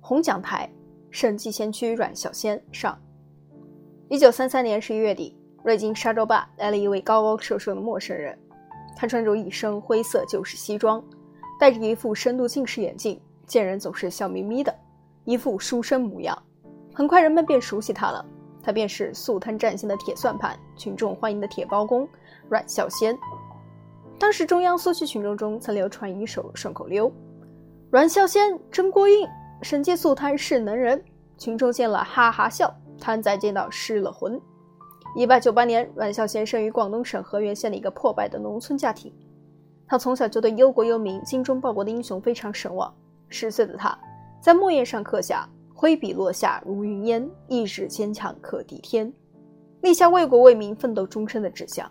[0.00, 0.68] 红讲台，
[1.10, 2.98] 圣蓟仙区阮小仙上。
[4.08, 8.36] 一九三三年十一月底，瑞金沙洲坝来了一位高高瘦瘦的陌生人。
[8.96, 11.02] 他穿着一身灰色旧式西装，
[11.60, 14.74] 戴着一副深度近视眼镜，见人总是笑眯眯的，
[15.24, 16.36] 一副书生模样。
[16.92, 18.24] 很快，人们便熟悉他了。
[18.62, 22.06] 他便是素摊战线的铁算盘，群众欢迎的铁包公
[22.48, 23.16] 阮孝先。
[24.18, 27.10] 当时中央苏区群众中曾流传一首顺口溜
[27.90, 29.26] ：“阮孝先真过硬，
[29.62, 31.02] 省界素贪是能人。”
[31.38, 34.40] 群众见了哈哈笑，摊仔见到失了魂。
[35.16, 39.12] 一八九八年，阮孝先生于广东省河源县的一个破败的农村家庭。
[39.86, 42.92] 他从小就对忧国忧民、精忠报国的英雄非常神往。
[43.28, 43.98] 十岁的他，
[44.40, 45.48] 在墨砚上刻下。
[45.72, 49.10] 挥笔落下如云烟，意志坚强可敌天，
[49.80, 51.90] 立下为国为民奋斗终身的志向。